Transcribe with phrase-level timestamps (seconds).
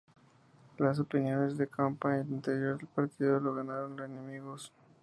[0.79, 4.73] Las opiniones de Campa al interior del partido le ganaron enemigos.